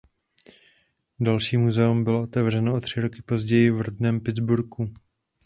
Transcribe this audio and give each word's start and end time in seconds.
Další 1.19 1.57
muzeum 1.57 2.03
bylo 2.03 2.21
otevřeno 2.21 2.73
o 2.73 2.79
tři 2.81 3.01
roky 3.01 3.21
později 3.21 3.71
v 3.71 3.81
rodném 3.81 4.19
Pittsburghu. 4.19 4.93